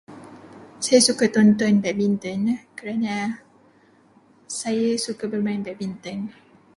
[0.85, 2.41] Saya suka tonton badminton
[2.77, 3.15] kerana
[4.59, 6.17] saya suka bermain badminton.